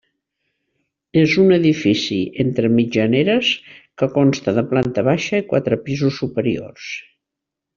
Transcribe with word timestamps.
És 1.23 1.35
un 1.43 1.51
edifici 1.57 2.17
entre 2.43 2.71
mitjaneres 2.77 3.51
que 4.03 4.09
consta 4.19 4.57
de 4.59 4.67
planta 4.75 5.05
baixa 5.11 5.43
i 5.43 5.47
quatre 5.53 5.79
pisos 5.91 6.19
superiors. 6.25 6.89